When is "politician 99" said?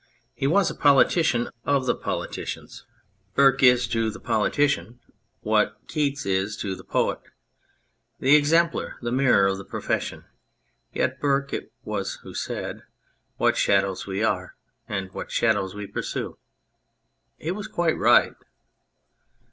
4.19-4.97